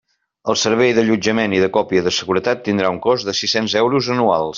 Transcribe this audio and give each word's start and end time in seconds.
El 0.51 0.55
servei 0.59 0.93
d'allotjament 0.99 1.53
i 1.57 1.61
de 1.65 1.69
còpia 1.77 2.05
de 2.07 2.13
seguretat 2.21 2.65
tindrà 2.69 2.91
un 2.95 2.99
cost 3.05 3.29
de 3.29 3.37
sis-cents 3.41 3.77
euros 3.83 4.11
anuals. 4.17 4.49